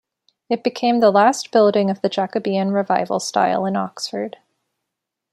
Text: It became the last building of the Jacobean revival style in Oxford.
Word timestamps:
It 0.49 0.63
became 0.63 0.99
the 0.99 1.11
last 1.11 1.51
building 1.51 1.91
of 1.91 2.01
the 2.01 2.09
Jacobean 2.09 2.71
revival 2.71 3.19
style 3.19 3.67
in 3.67 3.75
Oxford. 3.77 4.37